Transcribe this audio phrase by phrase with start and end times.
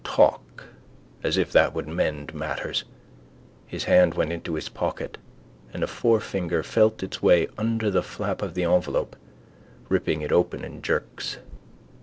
[0.03, 0.63] Talk:
[1.21, 2.85] as if that would mend matters.
[3.67, 5.19] His hand went into his pocket
[5.71, 9.15] and a forefinger felt its way under the flap of the envelope,
[9.89, 11.37] ripping it open in jerks.